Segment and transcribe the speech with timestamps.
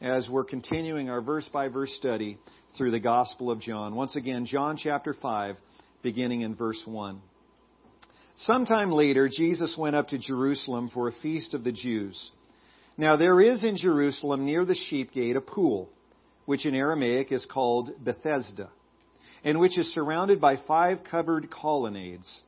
[0.00, 2.38] as we're continuing our verse by verse study
[2.76, 3.94] through the Gospel of John.
[3.94, 5.56] Once again, John chapter 5,
[6.02, 7.20] beginning in verse 1.
[8.36, 12.30] Sometime later, Jesus went up to Jerusalem for a feast of the Jews.
[12.98, 15.88] Now there is in Jerusalem near the sheep gate a pool,
[16.44, 18.68] which in Aramaic is called Bethesda,
[19.44, 22.40] and which is surrounded by five covered colonnades.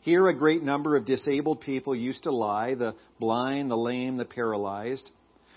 [0.00, 4.24] Here a great number of disabled people used to lie, the blind, the lame, the
[4.24, 5.10] paralyzed.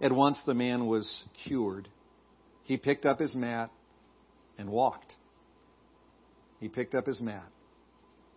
[0.00, 1.88] At once the man was cured.
[2.64, 3.70] He picked up his mat
[4.58, 5.14] and walked.
[6.60, 7.48] He picked up his mat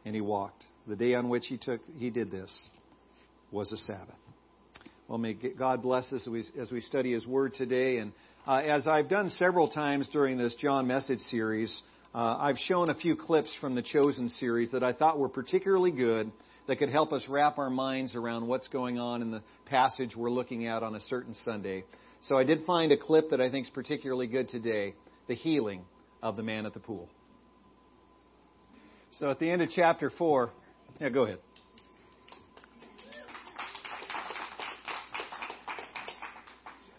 [0.06, 0.66] and he walked.
[0.88, 2.52] The day on which he took he did this
[3.52, 4.16] was a Sabbath.
[5.08, 8.00] Well, may God bless us as we, as we study His Word today.
[8.00, 8.12] And
[8.46, 11.82] uh, as I've done several times during this John message series,
[12.14, 15.92] uh, I've shown a few clips from the Chosen series that I thought were particularly
[15.92, 16.30] good
[16.68, 20.30] that could help us wrap our minds around what's going on in the passage we're
[20.30, 21.84] looking at on a certain Sunday.
[22.22, 24.94] So I did find a clip that I think is particularly good today
[25.28, 25.84] the healing
[26.22, 27.10] of the man at the pool.
[29.12, 30.52] So at the end of chapter 4,
[31.00, 31.40] yeah, go ahead.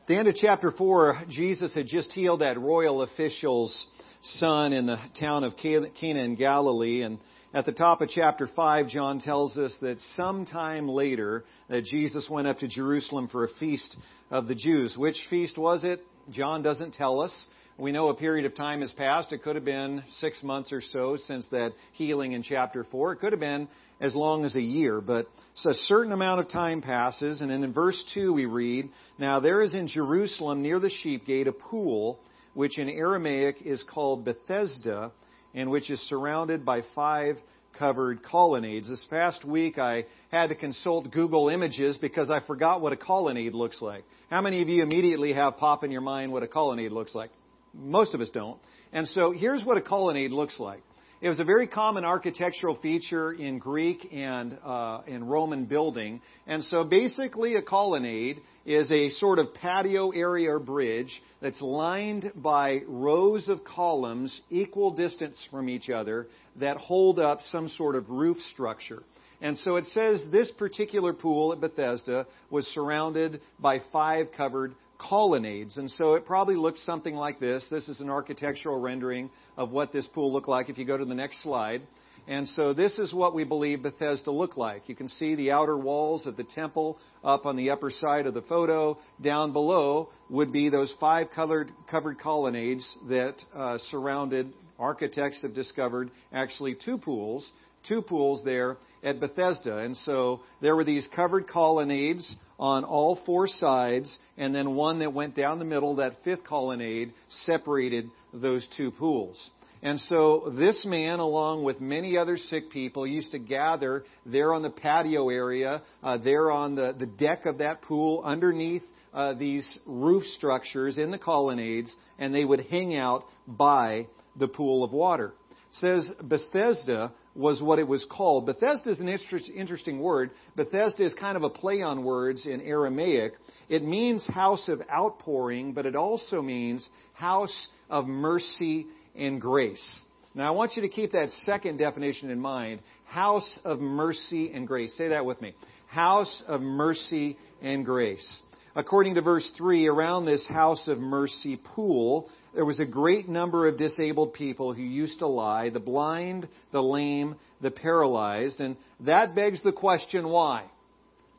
[0.08, 3.86] The end of chapter 4, Jesus had just healed that royal official's
[4.22, 7.18] son in the town of Cana in Galilee, and
[7.54, 12.46] at the top of chapter 5, John tells us that sometime later that Jesus went
[12.46, 13.96] up to Jerusalem for a feast
[14.30, 14.96] of the Jews.
[14.98, 16.04] Which feast was it?
[16.30, 17.46] John doesn't tell us.
[17.78, 19.32] We know a period of time has passed.
[19.32, 23.12] It could have been six months or so since that healing in chapter 4.
[23.12, 25.26] It could have been as long as a year, but
[25.64, 27.40] a certain amount of time passes.
[27.40, 31.24] And then in verse 2 we read, Now there is in Jerusalem near the sheep
[31.24, 32.18] gate a pool,
[32.52, 35.12] which in Aramaic is called Bethesda
[35.54, 37.36] and which is surrounded by five
[37.78, 38.88] covered colonnades.
[38.88, 43.54] This past week I had to consult Google Images because I forgot what a colonnade
[43.54, 44.04] looks like.
[44.30, 47.30] How many of you immediately have pop in your mind what a colonnade looks like?
[47.72, 48.58] Most of us don't.
[48.92, 50.82] And so here's what a colonnade looks like.
[51.20, 56.20] It was a very common architectural feature in Greek and uh, in Roman building.
[56.46, 62.30] And so basically, a colonnade is a sort of patio area or bridge that's lined
[62.36, 66.28] by rows of columns equal distance from each other
[66.60, 69.02] that hold up some sort of roof structure.
[69.40, 75.78] And so it says this particular pool at Bethesda was surrounded by five covered colonnades.
[75.78, 77.64] And so it probably looks something like this.
[77.70, 81.04] This is an architectural rendering of what this pool looked like if you go to
[81.04, 81.82] the next slide.
[82.26, 84.88] And so this is what we believe Bethesda looked like.
[84.88, 88.34] You can see the outer walls of the temple up on the upper side of
[88.34, 88.98] the photo.
[89.20, 96.10] Down below would be those five colored, covered colonnades that uh, surrounded, architects have discovered,
[96.32, 97.50] actually two pools,
[97.86, 99.78] two pools there at Bethesda.
[99.78, 105.12] And so there were these covered colonnades on all four sides, and then one that
[105.12, 107.12] went down the middle, that fifth colonnade,
[107.44, 109.50] separated those two pools.
[109.80, 114.62] And so this man, along with many other sick people, used to gather there on
[114.62, 118.82] the patio area, uh, there on the, the deck of that pool, underneath
[119.14, 124.82] uh, these roof structures in the colonnades, and they would hang out by the pool
[124.82, 125.32] of water.
[125.72, 128.46] Says Bethesda was what it was called.
[128.46, 130.30] Bethesda is an interesting word.
[130.56, 133.34] Bethesda is kind of a play on words in Aramaic.
[133.68, 140.00] It means house of outpouring, but it also means house of mercy and grace.
[140.34, 144.66] Now, I want you to keep that second definition in mind house of mercy and
[144.66, 144.96] grace.
[144.96, 145.54] Say that with me.
[145.86, 148.40] House of mercy and grace.
[148.76, 153.66] According to verse 3, around this house of mercy pool, there was a great number
[153.66, 158.60] of disabled people who used to lie the blind, the lame, the paralyzed.
[158.60, 160.64] And that begs the question why?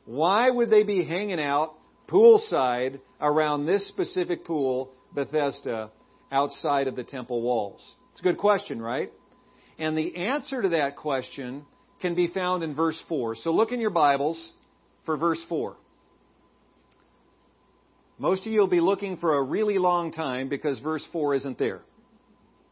[0.06, 1.76] Why would they be hanging out
[2.08, 5.92] poolside around this specific pool, Bethesda,
[6.32, 7.82] outside of the temple walls?
[8.12, 9.12] It's a good question, right?
[9.78, 11.66] And the answer to that question
[12.02, 13.36] can be found in verse 4.
[13.36, 14.52] So look in your Bibles
[15.06, 15.76] for verse 4.
[18.22, 21.58] Most of you will be looking for a really long time because verse 4 isn't
[21.58, 21.80] there.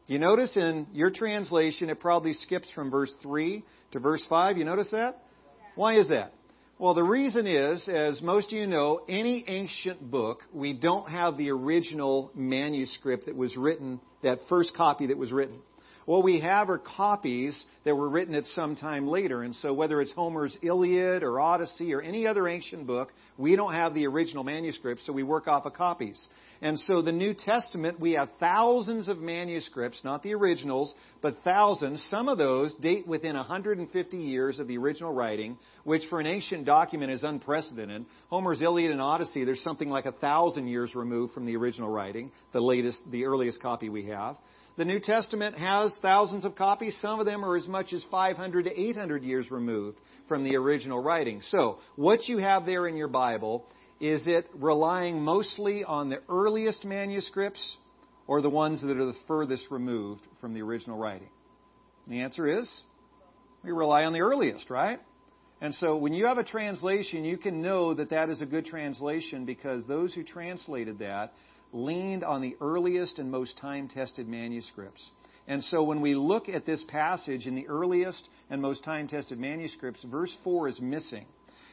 [0.06, 4.58] You notice in your translation it probably skips from verse 3 to verse 5.
[4.58, 5.22] You notice that?
[5.74, 6.34] Why is that?
[6.78, 11.38] Well, the reason is, as most of you know, any ancient book, we don't have
[11.38, 15.60] the original manuscript that was written, that first copy that was written.
[16.08, 19.42] What we have are copies that were written at some time later.
[19.42, 23.74] And so whether it's Homer's Iliad or Odyssey or any other ancient book, we don't
[23.74, 26.18] have the original manuscripts, so we work off of copies.
[26.62, 32.02] And so the New Testament, we have thousands of manuscripts, not the originals, but thousands.
[32.08, 36.64] Some of those date within 150 years of the original writing, which for an ancient
[36.64, 38.06] document is unprecedented.
[38.30, 42.32] Homer's Iliad and Odyssey, there's something like a thousand years removed from the original writing,
[42.54, 44.38] the latest, the earliest copy we have.
[44.78, 46.96] The New Testament has thousands of copies.
[47.00, 49.98] Some of them are as much as 500 to 800 years removed
[50.28, 51.42] from the original writing.
[51.48, 53.66] So, what you have there in your Bible,
[54.00, 57.76] is it relying mostly on the earliest manuscripts
[58.28, 61.30] or the ones that are the furthest removed from the original writing?
[62.06, 62.72] And the answer is
[63.64, 65.00] we rely on the earliest, right?
[65.60, 68.66] And so when you have a translation, you can know that that is a good
[68.66, 71.32] translation because those who translated that
[71.72, 75.02] leaned on the earliest and most time tested manuscripts.
[75.46, 79.38] And so when we look at this passage in the earliest and most time tested
[79.38, 81.24] manuscripts, verse 4 is missing.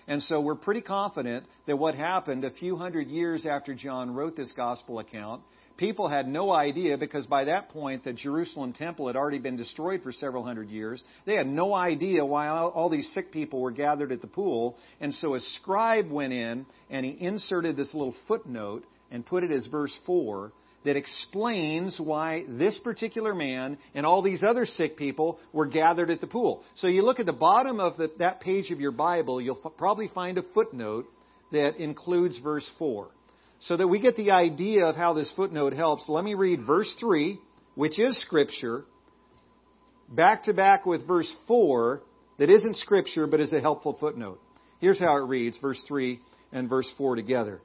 [0.07, 4.36] And so we're pretty confident that what happened a few hundred years after John wrote
[4.36, 5.42] this gospel account,
[5.77, 10.03] people had no idea because by that point the Jerusalem temple had already been destroyed
[10.03, 11.03] for several hundred years.
[11.25, 14.77] They had no idea why all these sick people were gathered at the pool.
[15.01, 19.51] And so a scribe went in and he inserted this little footnote and put it
[19.51, 20.51] as verse 4
[20.85, 26.21] that explains why this particular man and all these other sick people were gathered at
[26.21, 26.63] the pool.
[26.75, 29.71] So you look at the bottom of the, that page of your Bible, you'll f-
[29.77, 31.07] probably find a footnote
[31.51, 33.07] that includes verse 4.
[33.61, 36.93] So that we get the idea of how this footnote helps, let me read verse
[36.99, 37.39] 3,
[37.73, 38.85] which is Scripture,
[40.07, 42.01] back to back with verse 4,
[42.37, 44.39] that isn't Scripture but is a helpful footnote.
[44.79, 46.19] Here's how it reads, verse 3
[46.51, 47.59] and verse 4 together.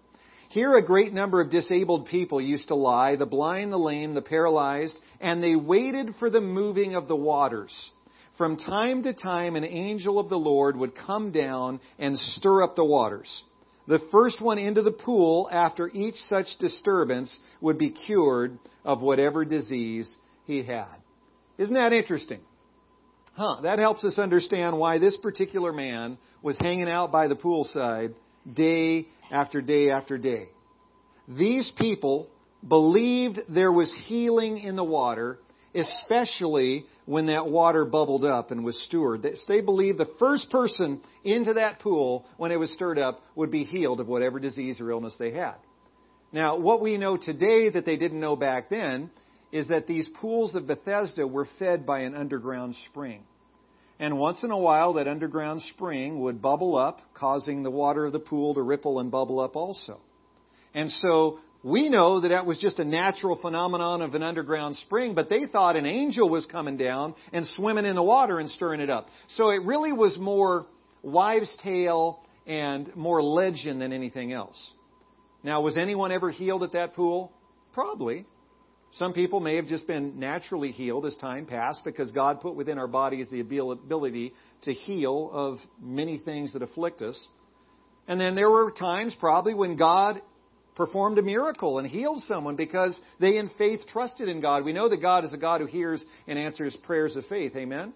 [0.51, 4.21] Here a great number of disabled people used to lie, the blind, the lame, the
[4.21, 7.93] paralyzed, and they waited for the moving of the waters.
[8.37, 12.75] From time to time, an angel of the Lord would come down and stir up
[12.75, 13.45] the waters.
[13.87, 19.45] The first one into the pool after each such disturbance would be cured of whatever
[19.45, 20.13] disease
[20.47, 20.97] he had.
[21.59, 22.41] Isn't that interesting?
[23.35, 28.15] Huh, that helps us understand why this particular man was hanging out by the poolside
[28.53, 30.49] day after day after day.
[31.29, 32.29] These people
[32.67, 35.39] believed there was healing in the water,
[35.75, 39.27] especially when that water bubbled up and was stirred.
[39.49, 43.65] They believed the first person into that pool, when it was stirred up, would be
[43.65, 45.57] healed of whatever disease or illness they had.
[46.33, 49.11] Now, what we know today that they didn't know back then
[49.53, 53.23] is that these pools of Bethesda were fed by an underground spring.
[54.01, 58.13] And once in a while, that underground spring would bubble up, causing the water of
[58.13, 60.01] the pool to ripple and bubble up also.
[60.73, 65.15] And so we know that that was just a natural phenomenon of an underground spring,
[65.15, 68.81] but they thought an angel was coming down and swimming in the water and stirring
[68.81, 69.09] it up.
[69.29, 70.65] So it really was more
[71.03, 74.59] wives' tale and more legend than anything else.
[75.43, 77.33] Now, was anyone ever healed at that pool?
[77.75, 78.25] Probably.
[78.95, 82.77] Some people may have just been naturally healed as time passed because God put within
[82.77, 87.19] our bodies the ability to heal of many things that afflict us.
[88.09, 90.21] And then there were times probably when God
[90.75, 94.65] performed a miracle and healed someone because they in faith trusted in God.
[94.65, 97.55] We know that God is a God who hears and answers prayers of faith.
[97.55, 97.93] Amen?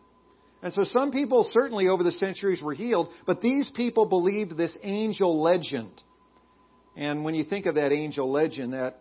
[0.62, 4.76] And so some people certainly over the centuries were healed, but these people believed this
[4.82, 5.90] angel legend.
[6.96, 9.00] And when you think of that angel legend, that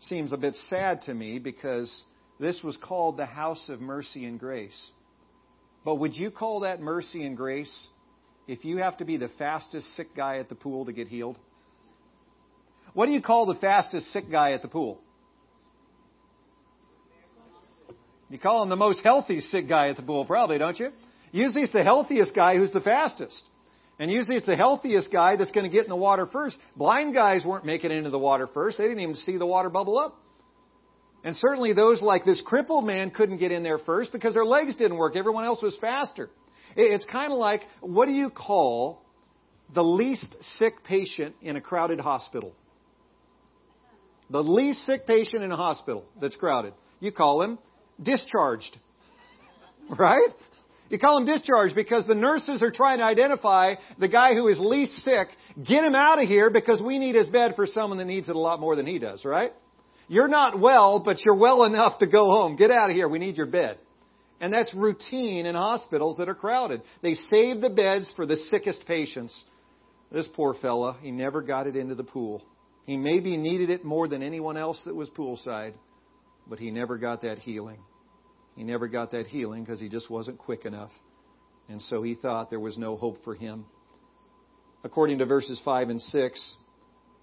[0.00, 2.02] seems a bit sad to me because
[2.38, 4.90] this was called the house of mercy and grace.
[5.84, 7.74] But would you call that mercy and grace
[8.46, 11.38] if you have to be the fastest sick guy at the pool to get healed?
[12.92, 15.00] What do you call the fastest sick guy at the pool?
[18.28, 20.90] You call him the most healthy sick guy at the pool, probably, don't you?
[21.30, 23.40] Usually it's the healthiest guy who's the fastest.
[23.98, 26.58] And usually it's the healthiest guy that's going to get in the water first.
[26.76, 28.76] Blind guys weren't making it into the water first.
[28.76, 30.20] They didn't even see the water bubble up.
[31.24, 34.76] And certainly those like this crippled man couldn't get in there first because their legs
[34.76, 35.16] didn't work.
[35.16, 36.28] Everyone else was faster.
[36.76, 39.02] It's kind of like, what do you call
[39.74, 42.52] the least sick patient in a crowded hospital?
[44.30, 46.74] The least sick patient in a hospital that's crowded.
[47.00, 47.58] You call him
[48.02, 48.78] discharged.
[49.88, 50.30] Right?
[50.88, 54.58] You call him discharged because the nurses are trying to identify the guy who is
[54.60, 58.04] least sick, get him out of here because we need his bed for someone that
[58.04, 59.52] needs it a lot more than he does, right?
[60.08, 62.56] You're not well, but you're well enough to go home.
[62.56, 63.08] Get out of here.
[63.08, 63.78] We need your bed.
[64.40, 66.82] And that's routine in hospitals that are crowded.
[67.02, 69.34] They save the beds for the sickest patients
[70.12, 72.44] This poor fella, he never got it into the pool.
[72.84, 75.72] He maybe needed it more than anyone else that was poolside,
[76.46, 77.78] but he never got that healing.
[78.56, 80.90] He never got that healing because he just wasn't quick enough.
[81.68, 83.66] And so he thought there was no hope for him.
[84.82, 86.54] According to verses 5 and 6,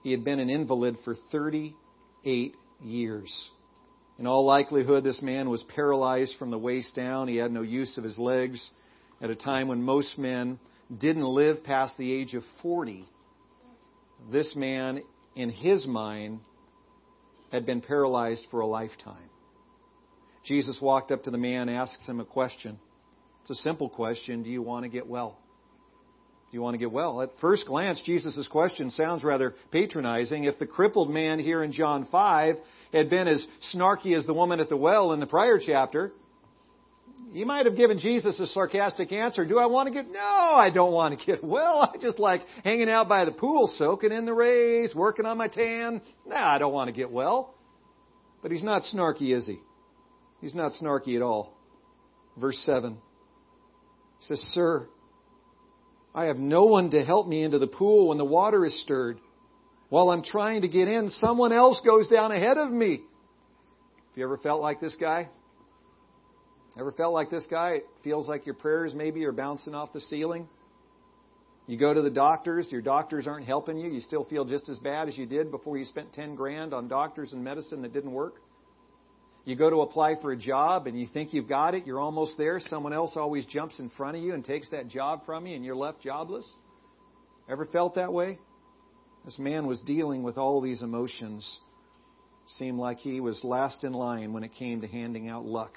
[0.03, 3.49] he had been an invalid for 38 years.
[4.19, 7.27] In all likelihood, this man was paralyzed from the waist down.
[7.27, 8.69] He had no use of his legs
[9.21, 10.59] at a time when most men
[10.95, 13.05] didn't live past the age of 40.
[14.31, 15.01] This man,
[15.35, 16.41] in his mind,
[17.51, 19.29] had been paralyzed for a lifetime.
[20.45, 22.77] Jesus walked up to the man, asks him a question.
[23.41, 25.37] It's a simple question Do you want to get well?
[26.51, 27.21] Do you want to get well?
[27.21, 30.43] At first glance, Jesus' question sounds rather patronizing.
[30.43, 32.57] If the crippled man here in John 5
[32.93, 36.11] had been as snarky as the woman at the well in the prior chapter,
[37.31, 39.45] he might have given Jesus a sarcastic answer.
[39.45, 40.11] Do I want to get?
[40.11, 41.91] No, I don't want to get well.
[41.93, 45.47] I just like hanging out by the pool, soaking in the rays, working on my
[45.47, 46.01] tan.
[46.25, 47.55] No, I don't want to get well.
[48.43, 49.59] But he's not snarky, is he?
[50.43, 51.53] He's not snarky at all.
[52.37, 52.97] Verse 7
[54.19, 54.87] he says, Sir,
[56.13, 59.19] I have no one to help me into the pool when the water is stirred.
[59.87, 62.97] While I'm trying to get in, someone else goes down ahead of me.
[62.97, 65.29] Have you ever felt like this guy?
[66.77, 67.75] Ever felt like this guy?
[67.75, 70.49] It feels like your prayers maybe are bouncing off the ceiling.
[71.67, 73.89] You go to the doctors, your doctors aren't helping you.
[73.89, 76.89] You still feel just as bad as you did before you spent 10 grand on
[76.89, 78.41] doctors and medicine that didn't work.
[79.45, 82.37] You go to apply for a job and you think you've got it, you're almost
[82.37, 82.59] there.
[82.59, 85.65] Someone else always jumps in front of you and takes that job from you and
[85.65, 86.49] you're left jobless.
[87.49, 88.39] Ever felt that way?
[89.25, 91.59] This man was dealing with all these emotions.
[92.57, 95.73] Seemed like he was last in line when it came to handing out luck.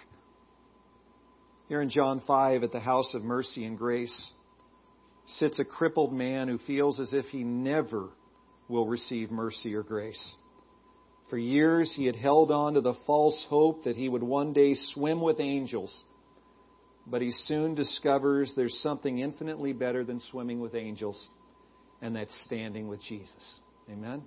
[1.69, 4.31] Here in John 5 at the house of mercy and grace
[5.27, 8.11] sits a crippled man who feels as if he never
[8.69, 10.33] will receive mercy or grace.
[11.29, 14.75] For years he had held on to the false hope that he would one day
[14.75, 16.05] swim with angels.
[17.07, 21.29] But he soon discovers there's something infinitely better than swimming with angels,
[22.01, 23.55] and that's standing with Jesus.
[23.91, 24.23] Amen?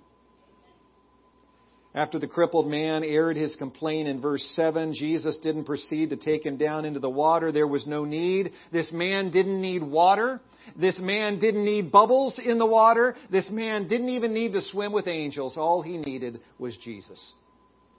[1.92, 6.46] After the crippled man aired his complaint in verse 7, Jesus didn't proceed to take
[6.46, 7.50] him down into the water.
[7.50, 8.52] There was no need.
[8.70, 10.40] This man didn't need water.
[10.78, 13.16] This man didn't need bubbles in the water.
[13.30, 15.56] This man didn't even need to swim with angels.
[15.56, 17.32] All he needed was Jesus.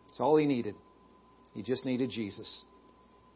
[0.07, 0.75] That's all he needed.
[1.53, 2.63] He just needed Jesus.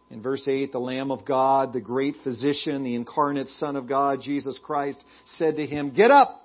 [0.09, 4.19] In verse 8, the Lamb of God, the great physician, the incarnate Son of God,
[4.21, 5.03] Jesus Christ,
[5.37, 6.43] said to him, Get up!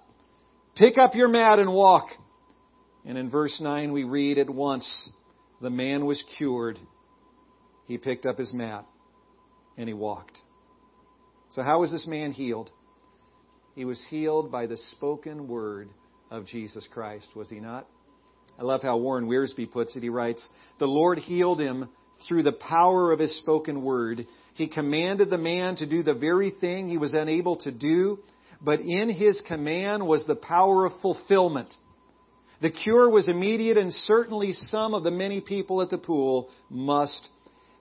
[0.74, 2.08] Pick up your mat and walk.
[3.10, 5.10] And in verse 9, we read at once,
[5.60, 6.78] the man was cured.
[7.88, 8.86] He picked up his mat
[9.76, 10.38] and he walked.
[11.50, 12.70] So, how was this man healed?
[13.74, 15.88] He was healed by the spoken word
[16.30, 17.88] of Jesus Christ, was he not?
[18.56, 20.04] I love how Warren Wiersbe puts it.
[20.04, 20.48] He writes,
[20.78, 21.88] The Lord healed him
[22.28, 24.24] through the power of his spoken word.
[24.54, 28.20] He commanded the man to do the very thing he was unable to do,
[28.62, 31.74] but in his command was the power of fulfillment.
[32.60, 37.28] The cure was immediate, and certainly some of the many people at the pool must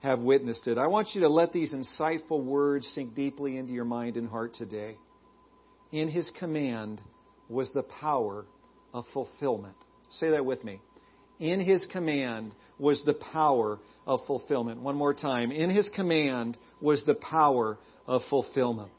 [0.02, 0.78] have witnessed it.
[0.78, 4.56] I want you to let these insightful words sink deeply into your mind and heart
[4.56, 4.96] today.
[5.92, 7.02] In his command
[7.50, 8.46] was the power
[8.94, 9.76] of fulfillment.
[10.12, 10.80] Say that with me.
[11.40, 14.82] In his command was the power of fulfillment.
[14.82, 15.52] One more time.
[15.52, 18.92] In his command was the power of fulfillment.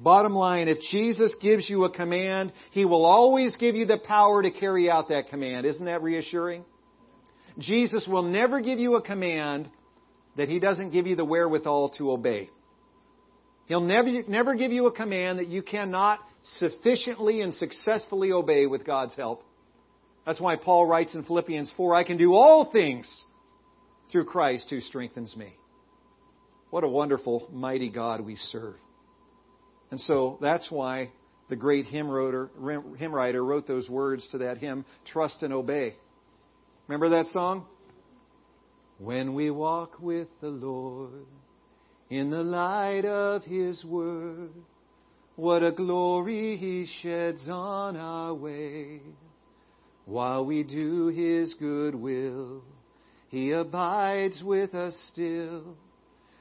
[0.00, 4.42] Bottom line, if Jesus gives you a command, He will always give you the power
[4.42, 5.66] to carry out that command.
[5.66, 6.64] Isn't that reassuring?
[7.58, 9.68] Jesus will never give you a command
[10.36, 12.48] that He doesn't give you the wherewithal to obey.
[13.66, 16.20] He'll never, never give you a command that you cannot
[16.58, 19.42] sufficiently and successfully obey with God's help.
[20.24, 23.24] That's why Paul writes in Philippians 4, I can do all things
[24.12, 25.56] through Christ who strengthens me.
[26.70, 28.76] What a wonderful, mighty God we serve.
[29.90, 31.10] And so that's why
[31.48, 32.50] the great hymn writer,
[32.98, 35.94] hymn writer wrote those words to that hymn, Trust and Obey.
[36.86, 37.66] Remember that song?
[38.98, 41.26] When we walk with the Lord
[42.10, 44.50] in the light of His Word,
[45.36, 49.00] what a glory He sheds on our way.
[50.04, 52.62] While we do His good will,
[53.28, 55.76] He abides with us still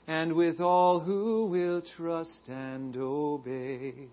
[0.08, 4.08] and with all who will trust and obey.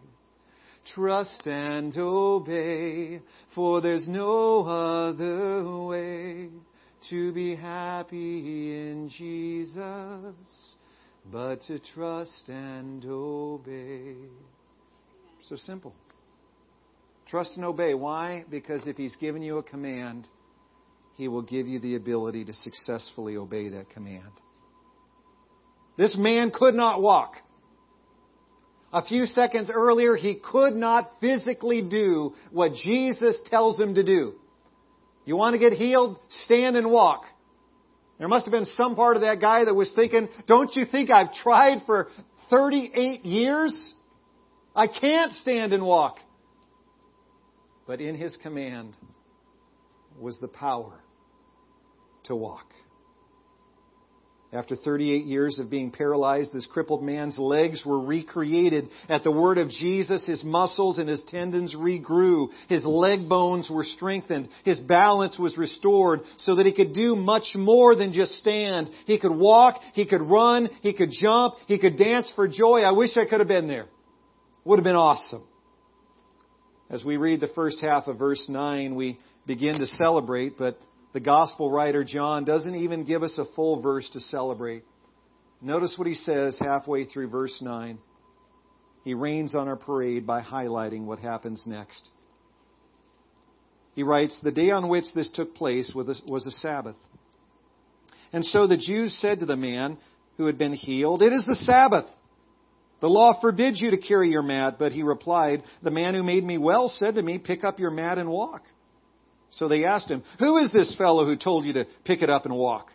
[0.94, 3.22] Trust and obey,
[3.54, 6.50] for there's no other way
[7.08, 10.34] to be happy in Jesus
[11.30, 14.16] but to trust and obey.
[15.48, 15.94] So simple.
[17.28, 17.94] Trust and obey.
[17.94, 18.44] Why?
[18.50, 20.26] Because if He's given you a command,
[21.14, 24.32] He will give you the ability to successfully obey that command.
[25.96, 27.36] This man could not walk.
[28.92, 34.34] A few seconds earlier, he could not physically do what Jesus tells him to do.
[35.24, 36.18] You want to get healed?
[36.44, 37.24] Stand and walk.
[38.18, 41.10] There must have been some part of that guy that was thinking, don't you think
[41.10, 42.08] I've tried for
[42.50, 43.94] 38 years?
[44.76, 46.18] I can't stand and walk.
[47.86, 48.96] But in his command
[50.18, 51.00] was the power
[52.24, 52.66] to walk.
[54.54, 58.88] After 38 years of being paralyzed, this crippled man's legs were recreated.
[59.08, 62.50] At the word of Jesus, his muscles and his tendons regrew.
[62.68, 64.48] His leg bones were strengthened.
[64.64, 68.90] His balance was restored so that he could do much more than just stand.
[69.06, 72.82] He could walk, he could run, he could jump, he could dance for joy.
[72.82, 73.86] I wish I could have been there.
[74.64, 75.42] Would have been awesome.
[76.88, 79.18] As we read the first half of verse 9, we
[79.48, 80.78] begin to celebrate, but
[81.14, 84.84] the gospel writer John doesn't even give us a full verse to celebrate.
[85.62, 87.98] Notice what he says halfway through verse 9.
[89.04, 92.10] He rains on our parade by highlighting what happens next.
[93.94, 96.96] He writes, The day on which this took place was a Sabbath.
[98.32, 99.98] And so the Jews said to the man
[100.36, 102.06] who had been healed, It is the Sabbath.
[103.00, 104.76] The law forbids you to carry your mat.
[104.80, 107.92] But he replied, The man who made me well said to me, Pick up your
[107.92, 108.62] mat and walk.
[109.56, 112.44] So they asked him, Who is this fellow who told you to pick it up
[112.44, 112.88] and walk?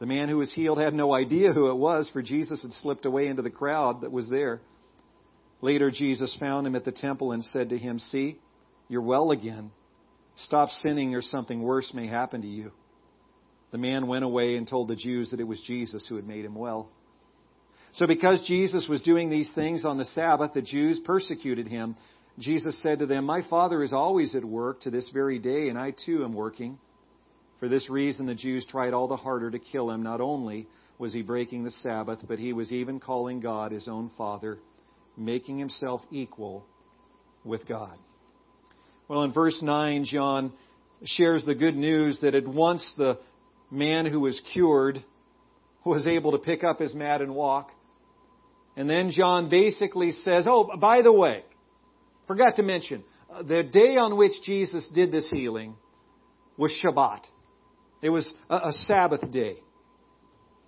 [0.00, 3.04] The man who was healed had no idea who it was, for Jesus had slipped
[3.04, 4.60] away into the crowd that was there.
[5.60, 8.38] Later, Jesus found him at the temple and said to him, See,
[8.88, 9.70] you're well again.
[10.38, 12.72] Stop sinning, or something worse may happen to you.
[13.72, 16.46] The man went away and told the Jews that it was Jesus who had made
[16.46, 16.88] him well.
[17.92, 21.96] So, because Jesus was doing these things on the Sabbath, the Jews persecuted him
[22.38, 25.78] Jesus said to them, My Father is always at work to this very day, and
[25.78, 26.78] I too am working.
[27.58, 30.02] For this reason, the Jews tried all the harder to kill him.
[30.02, 30.66] Not only
[30.98, 34.58] was he breaking the Sabbath, but he was even calling God his own Father,
[35.16, 36.64] making himself equal
[37.44, 37.98] with God.
[39.08, 40.52] Well, in verse 9, John
[41.04, 43.18] shares the good news that at once the
[43.70, 45.04] man who was cured
[45.84, 47.70] was able to pick up his mat and walk.
[48.76, 51.42] And then John basically says, Oh, by the way,
[52.30, 55.74] Forgot to mention, uh, the day on which Jesus did this healing
[56.56, 57.22] was Shabbat.
[58.02, 59.56] It was a, a Sabbath day.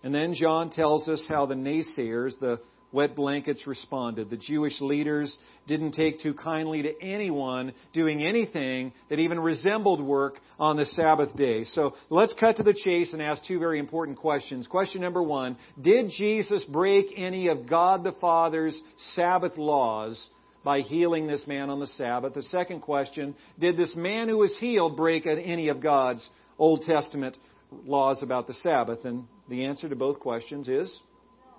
[0.03, 2.59] And then John tells us how the naysayers, the
[2.91, 4.29] wet blankets, responded.
[4.29, 10.41] The Jewish leaders didn't take too kindly to anyone doing anything that even resembled work
[10.59, 11.63] on the Sabbath day.
[11.63, 14.67] So let's cut to the chase and ask two very important questions.
[14.67, 18.83] Question number one Did Jesus break any of God the Father's
[19.15, 20.21] Sabbath laws
[20.65, 22.35] by healing this man on the Sabbath?
[22.35, 26.27] The second question, did this man who was healed break any of God's
[26.59, 27.37] Old Testament
[27.85, 29.05] laws about the Sabbath?
[29.05, 30.97] And the answer to both questions is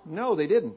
[0.06, 0.76] no, they didn't.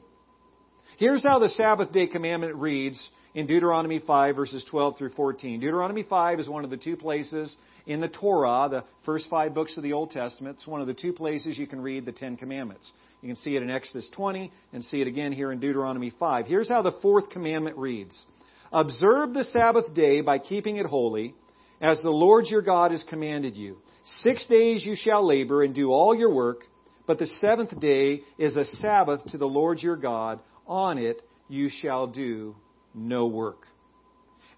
[0.96, 5.60] Here's how the Sabbath day commandment reads in Deuteronomy 5, verses 12 through 14.
[5.60, 7.54] Deuteronomy 5 is one of the two places
[7.86, 10.56] in the Torah, the first five books of the Old Testament.
[10.56, 12.90] It's one of the two places you can read the Ten Commandments.
[13.22, 16.46] You can see it in Exodus 20 and see it again here in Deuteronomy 5.
[16.46, 18.24] Here's how the fourth commandment reads
[18.72, 21.34] Observe the Sabbath day by keeping it holy,
[21.80, 23.78] as the Lord your God has commanded you.
[24.22, 26.62] Six days you shall labor and do all your work,
[27.06, 30.40] but the seventh day is a Sabbath to the Lord your God.
[30.66, 32.54] On it you shall do
[32.94, 33.66] no work.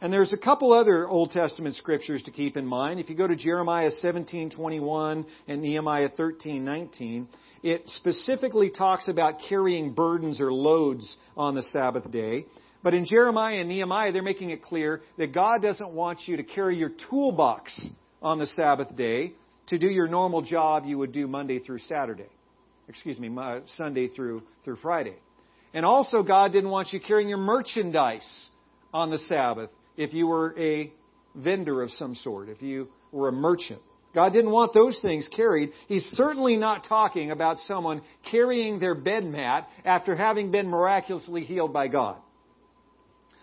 [0.02, 3.00] And there's a couple other Old Testament scriptures to keep in mind.
[3.00, 7.26] If you go to Jeremiah 17:21 and Nehemiah 13:19,
[7.62, 12.46] it specifically talks about carrying burdens or loads on the Sabbath day.
[12.82, 16.42] But in Jeremiah and Nehemiah, they're making it clear that God doesn't want you to
[16.42, 17.78] carry your toolbox
[18.22, 19.34] on the Sabbath day
[19.68, 22.28] to do your normal job you would do Monday through Saturday.
[22.88, 23.30] Excuse me,
[23.76, 25.16] Sunday through, through Friday.
[25.72, 28.48] And also, God didn't want you carrying your merchandise
[28.92, 30.92] on the Sabbath if you were a
[31.36, 33.80] vendor of some sort, if you were a merchant.
[34.14, 35.70] God didn't want those things carried.
[35.86, 41.72] He's certainly not talking about someone carrying their bed mat after having been miraculously healed
[41.72, 42.16] by God.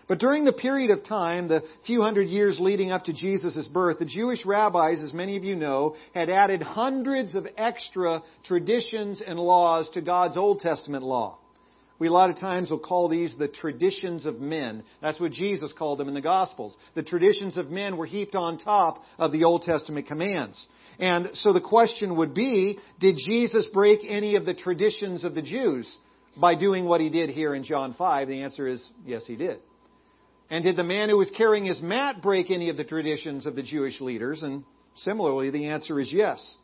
[0.08, 3.98] But during the period of time, the few hundred years leading up to Jesus' birth,
[3.98, 9.38] the Jewish rabbis, as many of you know, had added hundreds of extra traditions and
[9.38, 11.38] laws to God's Old Testament law.
[11.98, 14.84] We a lot of times will call these the traditions of men.
[15.02, 16.76] That's what Jesus called them in the Gospels.
[16.94, 20.64] The traditions of men were heaped on top of the Old Testament commands.
[21.00, 25.42] And so the question would be, did Jesus break any of the traditions of the
[25.42, 25.92] Jews
[26.36, 28.28] by doing what he did here in John 5?
[28.28, 29.58] The answer is yes, he did.
[30.50, 33.54] And did the man who was carrying his mat break any of the traditions of
[33.54, 34.42] the Jewish leaders?
[34.42, 34.64] And
[34.96, 36.54] similarly, the answer is yes.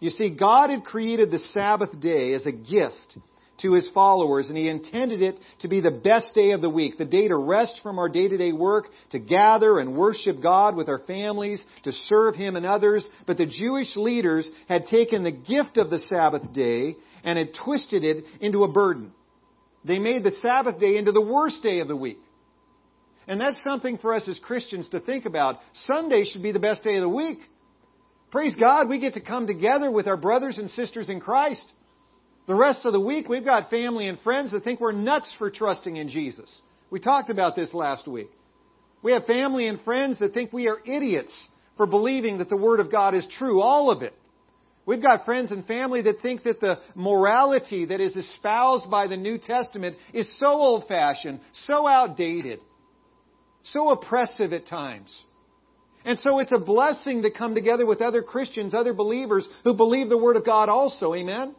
[0.00, 3.18] You see, God had created the Sabbath day as a gift
[3.62, 6.98] to his followers, and he intended it to be the best day of the week,
[6.98, 10.76] the day to rest from our day to day work, to gather and worship God
[10.76, 13.06] with our families, to serve him and others.
[13.26, 18.04] But the Jewish leaders had taken the gift of the Sabbath day and had twisted
[18.04, 19.12] it into a burden.
[19.84, 22.18] They made the Sabbath day into the worst day of the week.
[23.26, 25.60] And that's something for us as Christians to think about.
[25.84, 27.38] Sunday should be the best day of the week.
[28.30, 31.64] Praise God, we get to come together with our brothers and sisters in Christ.
[32.46, 35.50] The rest of the week, we've got family and friends that think we're nuts for
[35.50, 36.50] trusting in Jesus.
[36.90, 38.30] We talked about this last week.
[39.02, 42.80] We have family and friends that think we are idiots for believing that the Word
[42.80, 44.14] of God is true, all of it.
[44.86, 49.16] We've got friends and family that think that the morality that is espoused by the
[49.16, 52.60] New Testament is so old fashioned, so outdated,
[53.64, 55.22] so oppressive at times.
[56.04, 60.10] And so it's a blessing to come together with other Christians, other believers who believe
[60.10, 61.14] the Word of God also.
[61.14, 61.54] Amen?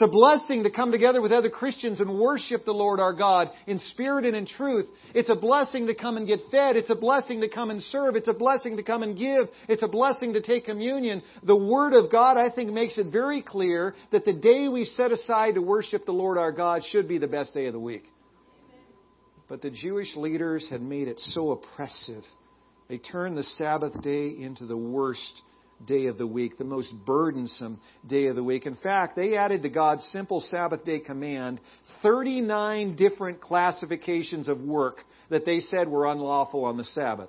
[0.00, 3.50] It's a blessing to come together with other Christians and worship the Lord our God
[3.66, 4.86] in spirit and in truth.
[5.12, 6.76] It's a blessing to come and get fed.
[6.76, 8.14] It's a blessing to come and serve.
[8.14, 9.48] It's a blessing to come and give.
[9.68, 11.20] It's a blessing to take communion.
[11.42, 15.10] The Word of God, I think, makes it very clear that the day we set
[15.10, 18.04] aside to worship the Lord our God should be the best day of the week.
[19.48, 22.22] But the Jewish leaders had made it so oppressive.
[22.88, 25.42] They turned the Sabbath day into the worst
[25.86, 28.66] day of the week, the most burdensome day of the week.
[28.66, 31.60] In fact, they added to God's simple Sabbath day command
[32.02, 34.96] 39 different classifications of work
[35.30, 37.28] that they said were unlawful on the Sabbath.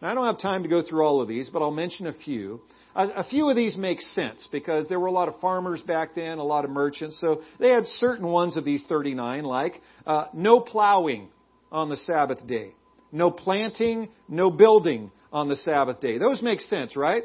[0.00, 2.14] Now, I don't have time to go through all of these, but I'll mention a
[2.14, 2.60] few.
[2.94, 6.38] A, few of these make sense because there were a lot of farmers back then,
[6.38, 10.60] a lot of merchants, so they had certain ones of these 39, like uh, no
[10.60, 11.28] plowing
[11.70, 12.72] on the Sabbath day,
[13.12, 16.18] no planting, no building on the Sabbath day.
[16.18, 17.22] Those make sense, right?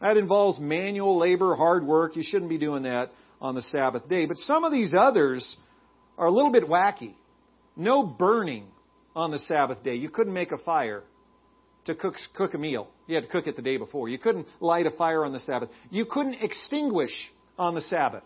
[0.00, 2.16] That involves manual labor, hard work.
[2.16, 3.10] You shouldn't be doing that
[3.40, 4.26] on the Sabbath day.
[4.26, 5.56] But some of these others
[6.16, 7.14] are a little bit wacky.
[7.76, 8.66] No burning
[9.14, 9.96] on the Sabbath day.
[9.96, 11.02] You couldn't make a fire
[11.86, 12.88] to cook, cook a meal.
[13.06, 14.08] You had to cook it the day before.
[14.08, 15.70] You couldn't light a fire on the Sabbath.
[15.90, 17.12] You couldn't extinguish
[17.58, 18.22] on the Sabbath.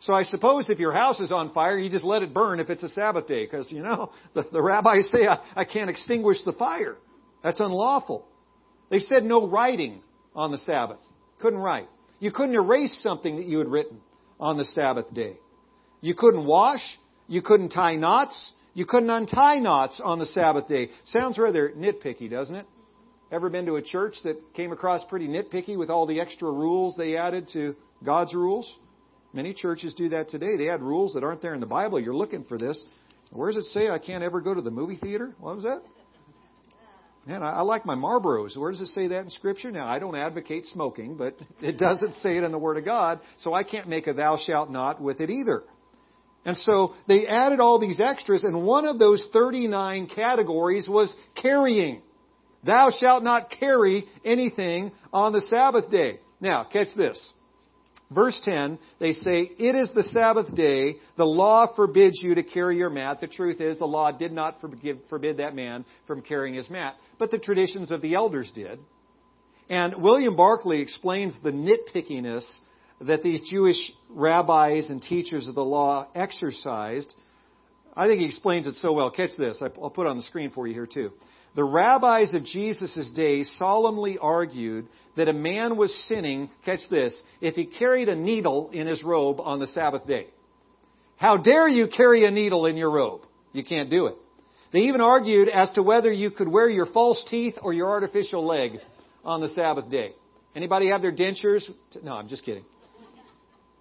[0.00, 2.68] So I suppose if your house is on fire, you just let it burn if
[2.68, 6.38] it's a Sabbath day, because, you know, the, the rabbis say I, I can't extinguish
[6.44, 6.96] the fire.
[7.42, 8.26] That's unlawful.
[8.90, 10.02] They said no writing
[10.36, 11.00] on the Sabbath.
[11.40, 11.88] Couldn't write.
[12.20, 14.00] You couldn't erase something that you had written
[14.38, 15.38] on the Sabbath day.
[16.00, 16.82] You couldn't wash.
[17.26, 18.52] You couldn't tie knots.
[18.74, 20.90] You couldn't untie knots on the Sabbath day.
[21.06, 22.66] Sounds rather nitpicky, doesn't it?
[23.32, 26.94] Ever been to a church that came across pretty nitpicky with all the extra rules
[26.96, 28.72] they added to God's rules?
[29.32, 30.56] Many churches do that today.
[30.56, 31.98] They add rules that aren't there in the Bible.
[31.98, 32.80] You're looking for this.
[33.32, 35.34] Where does it say I can't ever go to the movie theater?
[35.40, 35.82] What was that?
[37.26, 38.56] Man, I, I like my Marlboros.
[38.56, 39.72] Where does it say that in Scripture?
[39.72, 43.20] Now, I don't advocate smoking, but it doesn't say it in the Word of God,
[43.38, 45.64] so I can't make a thou shalt not with it either.
[46.44, 52.02] And so they added all these extras, and one of those 39 categories was carrying.
[52.64, 56.20] Thou shalt not carry anything on the Sabbath day.
[56.40, 57.32] Now, catch this.
[58.10, 60.96] Verse 10, they say, It is the Sabbath day.
[61.16, 63.20] The law forbids you to carry your mat.
[63.20, 67.32] The truth is, the law did not forbid that man from carrying his mat, but
[67.32, 68.78] the traditions of the elders did.
[69.68, 72.60] And William Barclay explains the nitpickiness
[73.00, 77.12] that these Jewish rabbis and teachers of the law exercised.
[77.96, 79.10] I think he explains it so well.
[79.10, 79.60] Catch this.
[79.60, 81.10] I'll put it on the screen for you here, too.
[81.56, 87.54] The rabbis of Jesus' day solemnly argued that a man was sinning, catch this, if
[87.54, 90.26] he carried a needle in his robe on the Sabbath day.
[91.16, 93.22] How dare you carry a needle in your robe?
[93.52, 94.16] You can't do it.
[94.74, 98.46] They even argued as to whether you could wear your false teeth or your artificial
[98.46, 98.72] leg
[99.24, 100.12] on the Sabbath day.
[100.54, 101.62] Anybody have their dentures?
[102.02, 102.64] No, I'm just kidding.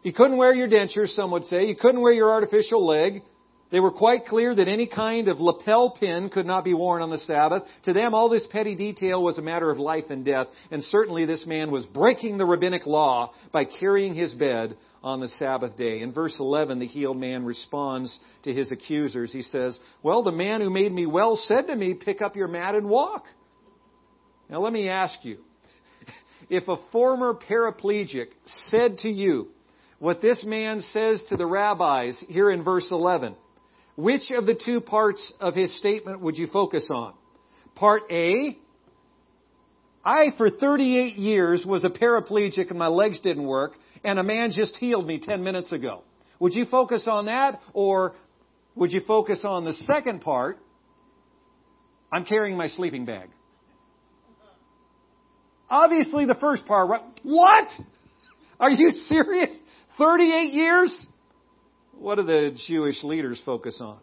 [0.02, 1.66] You couldn't wear your dentures, some would say.
[1.66, 3.24] You couldn't wear your artificial leg.
[3.72, 7.10] They were quite clear that any kind of lapel pin could not be worn on
[7.10, 7.64] the Sabbath.
[7.84, 11.26] To them, all this petty detail was a matter of life and death, and certainly
[11.26, 16.02] this man was breaking the rabbinic law by carrying his bed on the Sabbath day.
[16.02, 19.34] In verse 11, the healed man responds to his accusers.
[19.34, 22.48] He says, Well, the man who made me well said to me, Pick up your
[22.48, 23.26] mat and walk.
[24.48, 25.40] Now let me ask you,
[26.50, 28.28] if a former paraplegic
[28.68, 29.48] said to you
[29.98, 33.36] what this man says to the rabbis here in verse 11,
[33.96, 37.14] which of the two parts of his statement would you focus on?
[37.76, 38.58] Part A,
[40.04, 44.52] I for 38 years was a paraplegic and my legs didn't work, and a man
[44.52, 46.04] just healed me 10 minutes ago.
[46.40, 48.14] Would you focus on that, or
[48.76, 50.60] would you focus on the second part?
[52.12, 53.30] I'm carrying my sleeping bag.
[55.70, 57.02] Obviously, the first part, right?
[57.24, 57.68] What?
[58.60, 59.56] Are you serious?
[59.98, 61.06] 38 years?
[61.98, 64.00] What do the Jewish leaders focus on?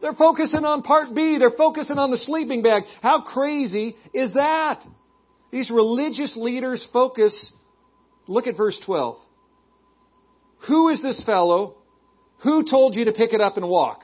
[0.00, 1.36] They're focusing on part B.
[1.38, 2.82] They're focusing on the sleeping bag.
[3.00, 4.82] How crazy is that?
[5.52, 7.52] These religious leaders focus.
[8.26, 9.18] Look at verse 12.
[10.66, 11.76] Who is this fellow?
[12.42, 14.00] Who told you to pick it up and walk?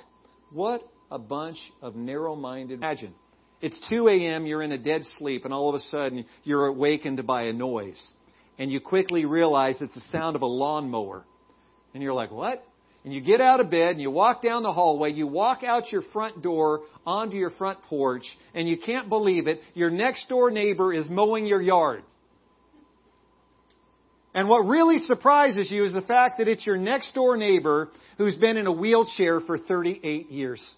[0.53, 2.79] What a bunch of narrow minded.
[2.79, 3.15] Imagine.
[3.61, 7.27] It's 2 a.m., you're in a dead sleep, and all of a sudden you're awakened
[7.27, 8.13] by a noise.
[8.57, 11.25] And you quickly realize it's the sound of a lawnmower.
[11.95, 12.65] And you're like, what?
[13.05, 15.91] And you get out of bed and you walk down the hallway, you walk out
[15.91, 18.25] your front door onto your front porch,
[18.55, 22.03] and you can't believe it, your next door neighbor is mowing your yard.
[24.35, 28.37] And what really surprises you is the fact that it's your next door neighbor who's
[28.37, 30.75] been in a wheelchair for 38 years.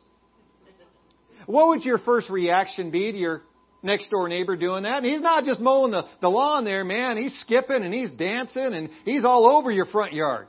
[1.46, 3.42] What would your first reaction be to your
[3.82, 4.98] next door neighbor doing that?
[4.98, 7.16] And he's not just mowing the, the lawn there, man.
[7.16, 10.46] He's skipping and he's dancing and he's all over your front yard.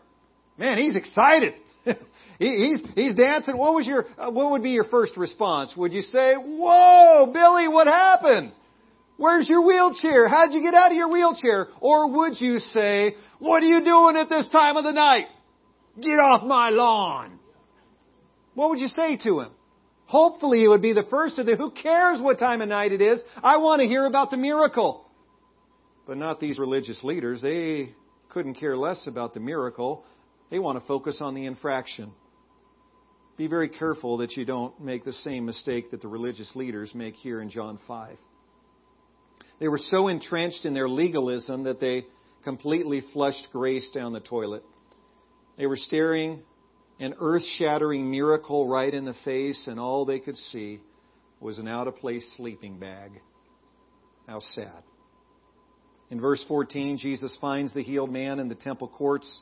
[0.61, 1.55] Man, he's excited.
[1.85, 1.95] he,
[2.37, 3.57] he's, he's dancing.
[3.57, 5.73] What was your, uh, what would be your first response?
[5.75, 8.51] Would you say, whoa, Billy, what happened?
[9.17, 10.27] Where's your wheelchair?
[10.27, 11.67] How'd you get out of your wheelchair?
[11.79, 15.25] Or would you say, what are you doing at this time of the night?
[15.99, 17.39] Get off my lawn.
[18.53, 19.49] What would you say to him?
[20.05, 23.01] Hopefully it would be the first of the, who cares what time of night it
[23.01, 23.19] is?
[23.41, 25.09] I want to hear about the miracle.
[26.05, 27.41] But not these religious leaders.
[27.41, 27.95] They
[28.29, 30.05] couldn't care less about the miracle.
[30.51, 32.11] They want to focus on the infraction.
[33.37, 37.15] Be very careful that you don't make the same mistake that the religious leaders make
[37.15, 38.17] here in John 5.
[39.59, 42.05] They were so entrenched in their legalism that they
[42.43, 44.63] completely flushed grace down the toilet.
[45.57, 46.43] They were staring
[46.99, 50.81] an earth shattering miracle right in the face, and all they could see
[51.39, 53.11] was an out of place sleeping bag.
[54.27, 54.83] How sad.
[56.09, 59.41] In verse 14, Jesus finds the healed man in the temple courts.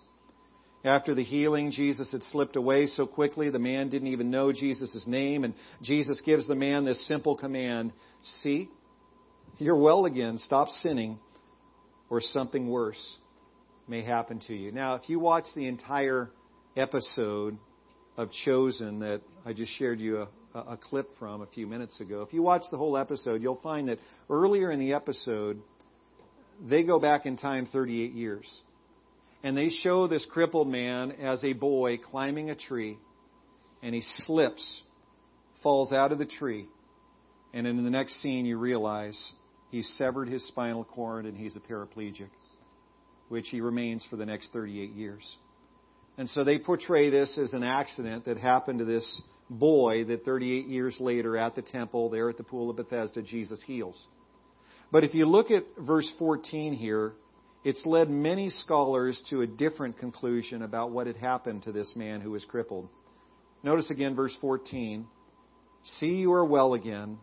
[0.83, 5.03] After the healing, Jesus had slipped away so quickly the man didn't even know Jesus'
[5.05, 7.91] name, and Jesus gives the man this simple command
[8.41, 8.69] See,
[9.59, 10.37] you're well again.
[10.39, 11.19] Stop sinning,
[12.09, 13.17] or something worse
[13.87, 14.71] may happen to you.
[14.71, 16.29] Now, if you watch the entire
[16.75, 17.57] episode
[18.17, 22.21] of Chosen that I just shared you a, a clip from a few minutes ago.
[22.21, 25.61] If you watch the whole episode, you'll find that earlier in the episode,
[26.61, 28.61] they go back in time 38 years.
[29.43, 32.97] And they show this crippled man as a boy climbing a tree,
[33.81, 34.81] and he slips,
[35.63, 36.67] falls out of the tree,
[37.53, 39.31] and in the next scene, you realize
[39.71, 42.29] he's severed his spinal cord and he's a paraplegic,
[43.29, 45.37] which he remains for the next 38 years.
[46.17, 50.67] And so they portray this as an accident that happened to this boy that 38
[50.67, 54.05] years later at the temple, there at the pool of Bethesda, Jesus heals.
[54.91, 57.13] But if you look at verse 14 here,
[57.63, 62.21] it's led many scholars to a different conclusion about what had happened to this man
[62.21, 62.87] who was crippled.
[63.63, 65.05] Notice again verse 14.
[65.83, 67.17] See you are well again.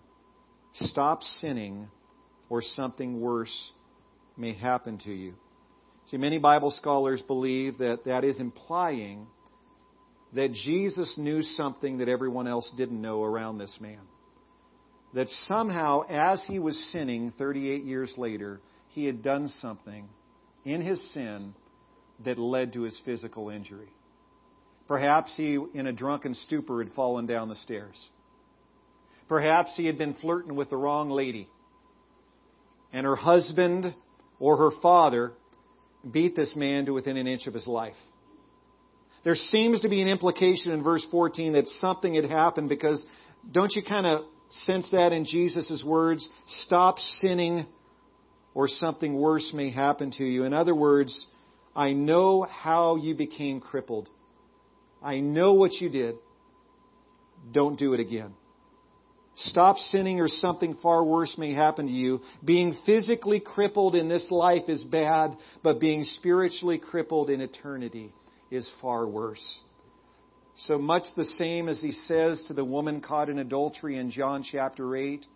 [0.75, 1.89] Stop sinning,
[2.51, 3.73] or something worse
[4.37, 5.35] may happen to you.
[6.11, 9.27] See, many Bible scholars believe that that is implying
[10.35, 14.01] that Jesus knew something that everyone else didn't know around this man.
[15.15, 20.09] That somehow, as he was sinning 38 years later, he had done something
[20.67, 21.55] in his sin
[22.25, 23.89] that led to his physical injury.
[24.89, 27.97] Perhaps he, in a drunken stupor, had fallen down the stairs.
[29.29, 31.49] Perhaps he had been flirting with the wrong lady.
[32.93, 33.95] And her husband
[34.39, 35.33] or her father
[36.09, 37.97] beat this man to within an inch of his life.
[39.25, 43.05] There seems to be an implication in verse 14 that something had happened because
[43.51, 44.25] don't you kind of
[44.65, 46.29] sense that in Jesus' words?
[46.47, 47.67] Stop sinning
[48.57, 50.45] or something worse may happen to you.
[50.45, 51.27] In other words,
[51.77, 54.09] I know how you became crippled.
[55.03, 56.15] I know what you did.
[57.53, 58.33] Don't do it again.
[59.35, 62.23] Stop sinning or something far worse may happen to you.
[62.43, 68.11] Being physically crippled in this life is bad, but being spiritually crippled in eternity
[68.51, 69.61] is far worse.
[70.61, 74.43] So much the same as he says to the woman caught in adultery in John
[74.51, 75.27] chapter 8.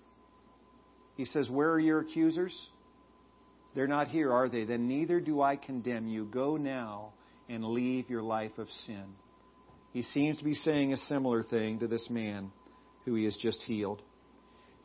[1.18, 2.58] He says, Where are your accusers?
[3.74, 4.64] They're not here, are they?
[4.64, 6.24] Then neither do I condemn you.
[6.24, 7.12] Go now
[7.48, 9.04] and leave your life of sin.
[9.92, 12.50] He seems to be saying a similar thing to this man
[13.04, 14.02] who he has just healed.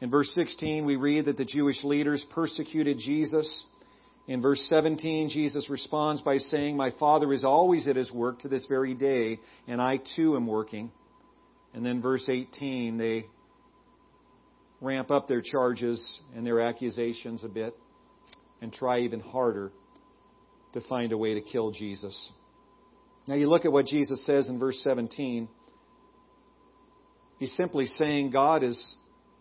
[0.01, 3.65] In verse 16, we read that the Jewish leaders persecuted Jesus.
[4.27, 8.49] In verse 17, Jesus responds by saying, My Father is always at his work to
[8.49, 10.91] this very day, and I too am working.
[11.73, 13.25] And then verse 18, they
[14.81, 17.75] ramp up their charges and their accusations a bit
[18.61, 19.71] and try even harder
[20.73, 22.31] to find a way to kill Jesus.
[23.27, 25.47] Now you look at what Jesus says in verse 17.
[27.39, 28.95] He's simply saying God is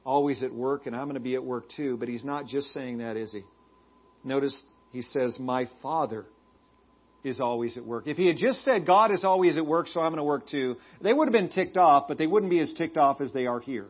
[0.05, 2.73] always at work and I'm going to be at work too, but he's not just
[2.73, 3.43] saying that, is he?
[4.23, 4.61] Notice
[4.93, 6.25] he says, My Father
[7.25, 8.07] is always at work.
[8.07, 10.49] If he had just said God is always at work, so I'm going to work
[10.49, 13.33] too, they would have been ticked off, but they wouldn't be as ticked off as
[13.33, 13.87] they are here.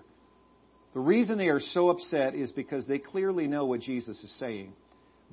[0.94, 4.72] The reason they are so upset is because they clearly know what Jesus is saying.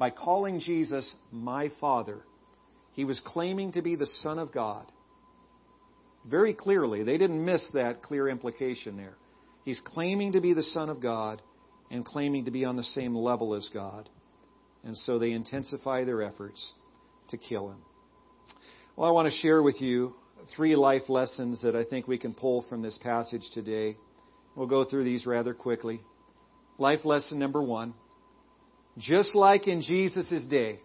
[0.02, 2.22] By calling Jesus my Father,
[2.94, 4.92] he was claiming to be the Son of God.
[6.26, 9.14] Very clearly, they didn't miss that clear implication there.
[9.64, 11.44] He's claiming to be the Son of God
[11.92, 14.10] and claiming to be on the same level as God.
[14.84, 16.72] And so they intensify their efforts
[17.30, 17.84] to kill him.
[18.96, 20.16] Well, I want to share with you
[20.56, 23.98] three life lessons that I think we can pull from this passage today.
[24.56, 26.02] We'll go through these rather quickly.
[26.80, 27.94] Life lesson number one.
[28.97, 30.80] Just like in Jesus' day,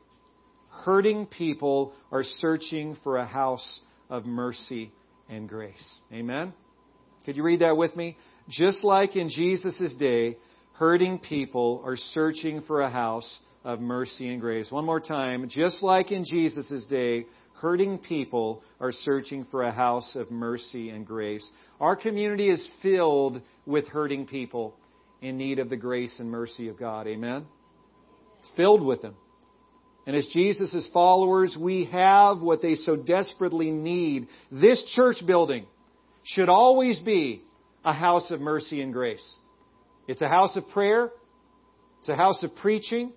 [0.85, 4.93] hurting people are searching for a house of mercy
[5.29, 5.89] and grace.
[6.13, 6.53] Amen?
[7.25, 8.17] Could you read that with me?
[8.49, 10.37] Just like in Jesus' day,
[10.75, 14.71] hurting people are searching for a house of mercy and grace.
[14.71, 15.49] One more time.
[15.49, 21.05] Just like in Jesus' day, hurting people are searching for a house of mercy and
[21.05, 21.49] grace.
[21.81, 24.77] Our community is filled with hurting people
[25.21, 27.09] in need of the grace and mercy of God.
[27.09, 27.47] Amen?
[28.47, 29.15] It's filled with them.
[30.07, 34.29] And as Jesus' followers, we have what they so desperately need.
[34.53, 35.67] This church building
[36.23, 37.43] should always be
[37.85, 39.25] a house of mercy and grace.
[40.07, 41.11] It's a house of prayer.
[42.01, 43.13] It's a house of preaching.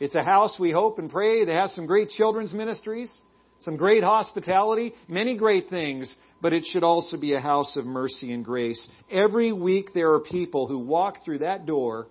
[0.00, 3.12] It's a house, we hope and pray, that has some great children's ministries,
[3.60, 8.32] some great hospitality, many great things, but it should also be a house of mercy
[8.32, 8.88] and grace.
[9.10, 12.06] Every week there are people who walk through that door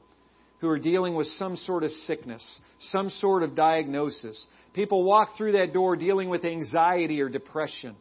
[0.60, 2.60] who are dealing with some sort of sickness,
[2.92, 4.44] some sort of diagnosis.
[4.74, 7.96] People walk through that door dealing with anxiety or depression.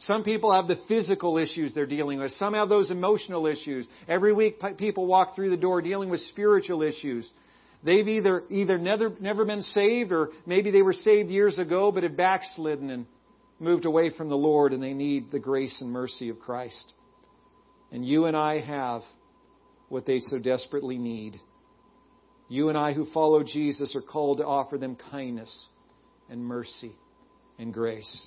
[0.00, 2.32] Some people have the physical issues they're dealing with.
[2.32, 3.86] Some have those emotional issues.
[4.08, 7.30] Every week people walk through the door dealing with spiritual issues.
[7.82, 12.02] They've either, either never, never been saved or maybe they were saved years ago but
[12.02, 13.06] have backslidden and
[13.60, 16.92] moved away from the Lord and they need the grace and mercy of Christ.
[17.92, 19.02] And you and I have
[19.88, 21.40] what they so desperately need.
[22.48, 25.68] You and I who follow Jesus are called to offer them kindness
[26.28, 26.92] and mercy
[27.58, 28.26] and grace.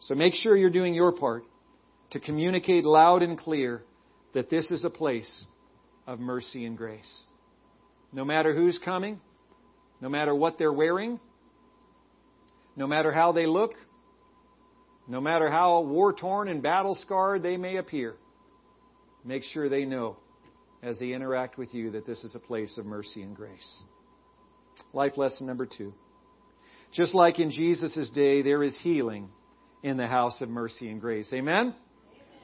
[0.00, 1.44] So make sure you're doing your part
[2.10, 3.82] to communicate loud and clear
[4.34, 5.44] that this is a place
[6.06, 7.12] of mercy and grace.
[8.12, 9.20] No matter who's coming,
[10.00, 11.18] no matter what they're wearing,
[12.76, 13.72] no matter how they look,
[15.08, 18.14] no matter how war torn and battle scarred they may appear,
[19.24, 20.16] make sure they know
[20.84, 23.78] as they interact with you that this is a place of mercy and grace.
[24.92, 25.94] Life lesson number two.
[26.92, 29.28] Just like in Jesus' day, there is healing
[29.82, 31.28] in the house of mercy and grace.
[31.32, 31.74] Amen?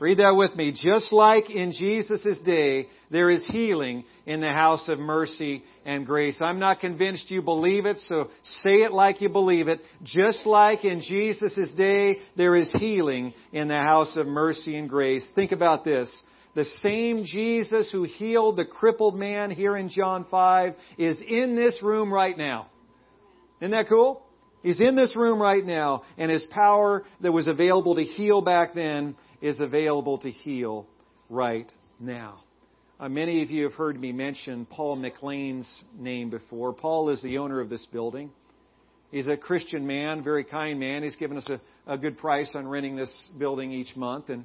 [0.00, 0.72] Read that with me.
[0.72, 6.38] Just like in Jesus' day, there is healing in the house of mercy and grace.
[6.40, 8.28] I'm not convinced you believe it, so
[8.62, 9.80] say it like you believe it.
[10.02, 15.26] Just like in Jesus' day, there is healing in the house of mercy and grace.
[15.34, 16.10] Think about this.
[16.54, 21.80] The same Jesus who healed the crippled man here in John 5 is in this
[21.82, 22.68] room right now.
[23.60, 24.22] Isn't that cool?
[24.62, 28.74] He's in this room right now, and his power that was available to heal back
[28.74, 30.86] then is available to heal
[31.28, 32.42] right now.
[32.98, 36.74] Uh, many of you have heard me mention Paul McLean's name before.
[36.74, 38.30] Paul is the owner of this building.
[39.10, 41.02] He's a Christian man, very kind man.
[41.02, 44.28] He's given us a, a good price on renting this building each month.
[44.28, 44.44] And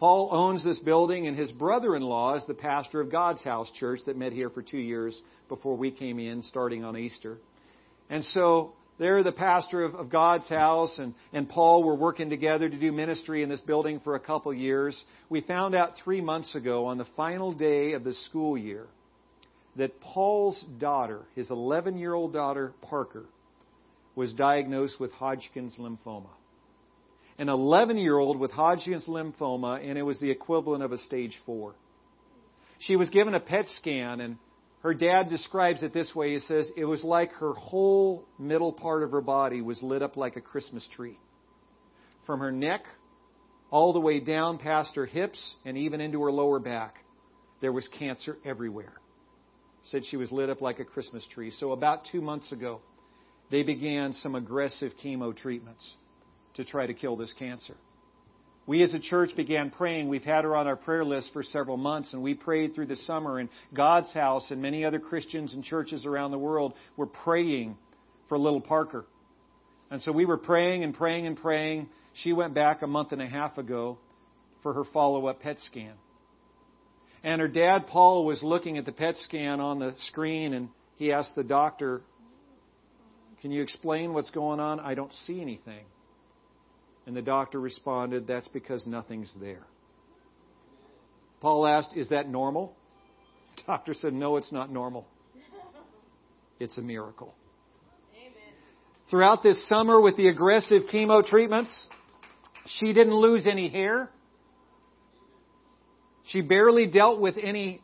[0.00, 3.70] Paul owns this building, and his brother in law is the pastor of God's House
[3.78, 7.36] Church that met here for two years before we came in, starting on Easter.
[8.08, 12.66] And so they're the pastor of, of God's House, and, and Paul were working together
[12.66, 14.98] to do ministry in this building for a couple years.
[15.28, 18.86] We found out three months ago, on the final day of the school year,
[19.76, 23.26] that Paul's daughter, his 11 year old daughter, Parker,
[24.16, 26.30] was diagnosed with Hodgkin's lymphoma
[27.40, 31.34] an 11 year old with Hodgkin's lymphoma, and it was the equivalent of a stage
[31.46, 31.74] four.
[32.80, 34.36] She was given a PET scan, and
[34.82, 36.34] her dad describes it this way.
[36.34, 40.18] He says it was like her whole middle part of her body was lit up
[40.18, 41.18] like a Christmas tree.
[42.26, 42.82] From her neck
[43.70, 46.96] all the way down past her hips and even into her lower back,
[47.62, 48.92] there was cancer everywhere.
[49.84, 51.52] Said she was lit up like a Christmas tree.
[51.52, 52.82] So about two months ago,
[53.50, 55.90] they began some aggressive chemo treatments
[56.60, 57.74] to try to kill this cancer.
[58.66, 60.08] We as a church began praying.
[60.08, 62.96] We've had her on our prayer list for several months, and we prayed through the
[62.96, 63.40] summer.
[63.40, 67.76] In God's house and many other Christians and churches around the world were praying
[68.28, 69.06] for little Parker.
[69.90, 71.88] And so we were praying and praying and praying.
[72.14, 73.98] She went back a month and a half ago
[74.62, 75.94] for her follow up PET scan.
[77.24, 81.12] And her dad, Paul, was looking at the PET scan on the screen and he
[81.12, 82.02] asked the doctor,
[83.42, 84.78] Can you explain what's going on?
[84.80, 85.84] I don't see anything.
[87.06, 89.66] And the doctor responded, That's because nothing's there.
[91.40, 92.74] Paul asked, Is that normal?
[93.56, 95.06] The doctor said, No, it's not normal.
[96.60, 97.34] It's a miracle.
[98.14, 98.54] Amen.
[99.08, 101.86] Throughout this summer with the aggressive chemo treatments,
[102.66, 104.10] she didn't lose any hair.
[106.26, 107.80] She barely dealt with any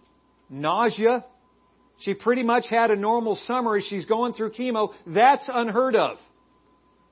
[0.50, 1.24] nausea.
[2.00, 4.92] She pretty much had a normal summer as she's going through chemo.
[5.06, 6.18] That's unheard of.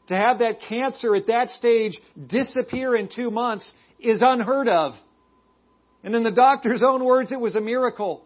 [0.08, 4.94] To have that cancer at that stage disappear in two months is unheard of.
[6.02, 8.24] And in the doctor's own words, it was a miracle.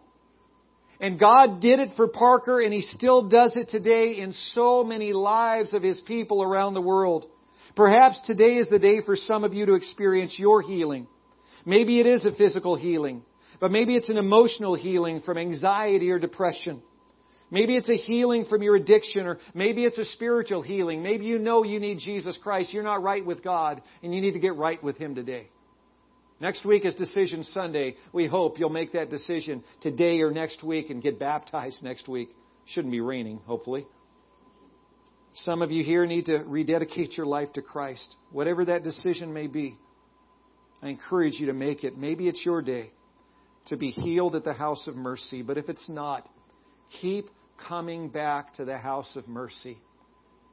[0.99, 5.13] And God did it for Parker and He still does it today in so many
[5.13, 7.25] lives of His people around the world.
[7.75, 11.07] Perhaps today is the day for some of you to experience your healing.
[11.65, 13.21] Maybe it is a physical healing,
[13.61, 16.81] but maybe it's an emotional healing from anxiety or depression.
[17.51, 21.01] Maybe it's a healing from your addiction, or maybe it's a spiritual healing.
[21.01, 22.73] Maybe you know you need Jesus Christ.
[22.73, 25.49] You're not right with God, and you need to get right with Him today.
[26.39, 27.95] Next week is Decision Sunday.
[28.13, 32.29] We hope you'll make that decision today or next week and get baptized next week.
[32.67, 33.87] Shouldn't be raining, hopefully.
[35.33, 39.47] Some of you here need to rededicate your life to Christ, whatever that decision may
[39.47, 39.77] be.
[40.81, 41.97] I encourage you to make it.
[41.97, 42.91] Maybe it's your day
[43.67, 46.27] to be healed at the house of mercy, but if it's not,
[47.01, 47.29] keep
[47.67, 49.77] coming back to the house of mercy.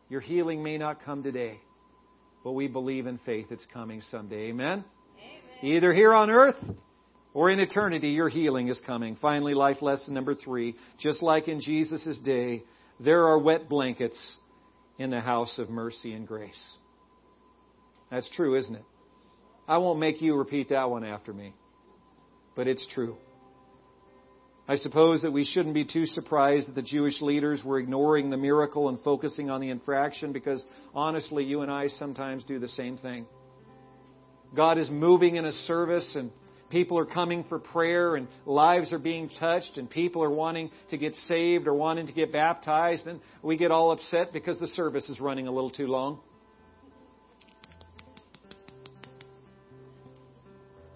[0.08, 1.60] Your healing may not come today,
[2.44, 4.48] but we believe in faith it's coming someday.
[4.48, 4.84] Amen?
[5.18, 5.74] Amen?
[5.74, 6.62] Either here on earth
[7.34, 9.16] or in eternity, your healing is coming.
[9.20, 10.76] Finally, life lesson number three.
[10.98, 12.62] Just like in Jesus' day,
[13.00, 14.36] there are wet blankets
[14.98, 16.74] in the house of mercy and grace.
[18.10, 18.84] That's true, isn't it?
[19.68, 21.52] I won't make you repeat that one after me,
[22.54, 23.16] but it's true.
[24.68, 28.36] I suppose that we shouldn't be too surprised that the Jewish leaders were ignoring the
[28.36, 32.98] miracle and focusing on the infraction because honestly, you and I sometimes do the same
[32.98, 33.26] thing.
[34.56, 36.32] God is moving in a service and
[36.68, 40.98] people are coming for prayer and lives are being touched and people are wanting to
[40.98, 45.08] get saved or wanting to get baptized and we get all upset because the service
[45.08, 46.18] is running a little too long.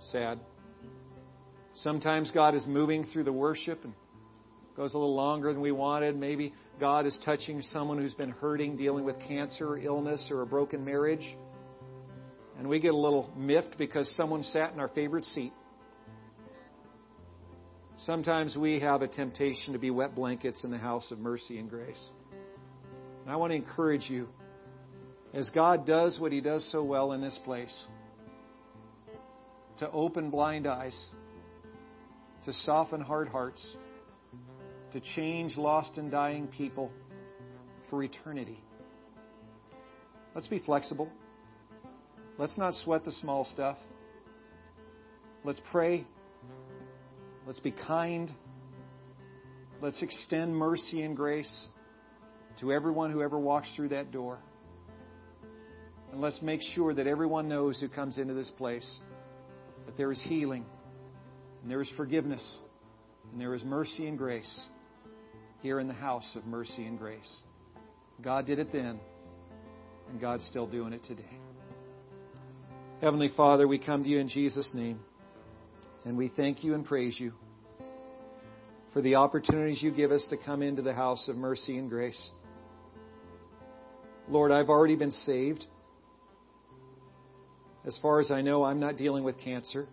[0.01, 0.41] Sad.
[1.83, 3.95] Sometimes God is moving through the worship and
[4.77, 6.15] goes a little longer than we wanted.
[6.15, 10.47] Maybe God is touching someone who's been hurting, dealing with cancer, or illness, or a
[10.47, 11.37] broken marriage.
[12.59, 15.55] And we get a little miffed because someone sat in our favorite seat.
[18.01, 21.71] Sometimes we have a temptation to be wet blankets in the house of mercy and
[21.71, 22.03] grace.
[23.23, 24.29] And I want to encourage you,
[25.33, 27.75] as God does what He does so well in this place,
[29.79, 30.99] to open blind eyes
[32.45, 33.65] to soften hard hearts,
[34.93, 36.91] to change lost and dying people
[37.89, 38.63] for eternity.
[40.35, 41.09] Let's be flexible.
[42.39, 43.77] Let's not sweat the small stuff.
[45.45, 46.07] Let's pray.
[47.47, 48.33] Let's be kind.
[49.83, 51.67] Let's extend mercy and grace
[52.61, 54.39] to everyone who ever walks through that door.
[56.13, 58.89] And let's make sure that everyone knows who comes into this place
[59.87, 60.65] that there is healing
[61.63, 62.59] and there is forgiveness.
[63.33, 64.61] And there is mercy and grace
[65.61, 67.33] here in the house of mercy and grace.
[68.23, 68.99] God did it then,
[70.09, 71.39] and God's still doing it today.
[73.01, 75.01] Heavenly Father, we come to you in Jesus' name,
[76.05, 77.33] and we thank you and praise you
[78.93, 82.31] for the opportunities you give us to come into the house of mercy and grace.
[84.29, 85.65] Lord, I've already been saved.
[87.87, 89.87] As far as I know, I'm not dealing with cancer.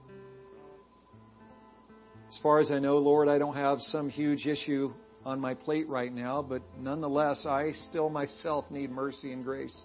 [2.29, 4.93] As far as I know, Lord, I don't have some huge issue
[5.25, 9.77] on my plate right now, but nonetheless, I still myself need mercy and grace.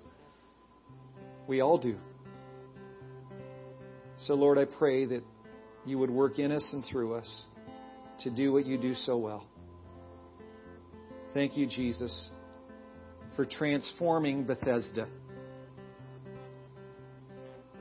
[1.46, 1.96] We all do.
[4.18, 5.22] So, Lord, I pray that
[5.84, 7.44] you would work in us and through us
[8.20, 9.46] to do what you do so well.
[11.34, 12.28] Thank you, Jesus,
[13.34, 15.08] for transforming Bethesda.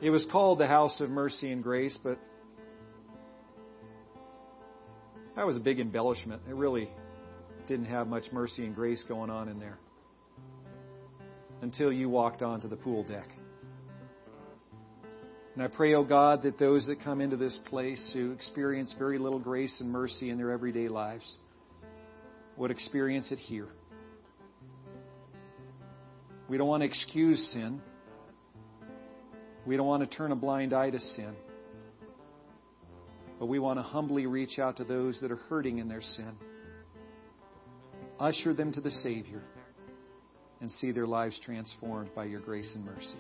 [0.02, 2.18] It was called the House of Mercy and Grace, but
[5.36, 6.42] That was a big embellishment.
[6.48, 6.90] It really
[7.68, 9.78] didn't have much mercy and grace going on in there
[11.62, 13.28] until you walked onto the pool deck.
[15.54, 18.96] And I pray, O oh God, that those that come into this place who experience
[18.98, 21.38] very little grace and mercy in their everyday lives
[22.58, 23.68] would experience it here.
[26.48, 27.82] We don't want to excuse sin.
[29.66, 31.36] We don't want to turn a blind eye to sin.
[33.42, 36.38] But we want to humbly reach out to those that are hurting in their sin,
[38.20, 39.42] usher them to the Savior,
[40.60, 43.18] and see their lives transformed by your grace and mercy.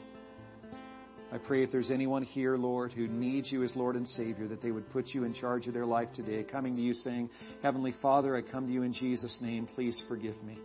[1.31, 4.61] I pray if there's anyone here, Lord, who needs you as Lord and Savior, that
[4.61, 7.31] they would put you in charge of their life today, coming to you saying,
[7.63, 9.67] Heavenly Father, I come to you in Jesus' name.
[9.73, 10.59] Please forgive me.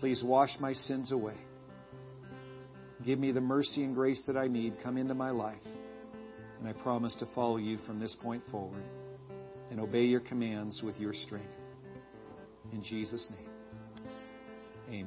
[0.00, 1.36] Please wash my sins away.
[3.04, 4.76] Give me the mercy and grace that I need.
[4.82, 5.58] Come into my life.
[6.58, 8.82] And I promise to follow you from this point forward
[9.70, 11.54] and obey your commands with your strength.
[12.72, 13.48] In Jesus' name.
[14.88, 15.06] Amen.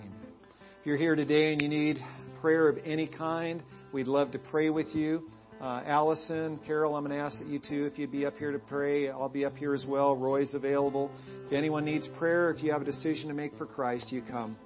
[0.00, 0.32] Amen.
[0.80, 1.98] If you're here today and you need
[2.40, 3.62] prayer of any kind,
[3.92, 5.30] we'd love to pray with you.
[5.60, 8.52] Uh, Allison, Carol, I'm going to ask that you too, if you'd be up here
[8.52, 9.08] to pray.
[9.08, 10.14] I'll be up here as well.
[10.16, 11.10] Roy's available.
[11.46, 14.56] If anyone needs prayer, if you have a decision to make for Christ, you come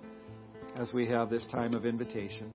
[0.77, 2.49] as we have this time of invitation.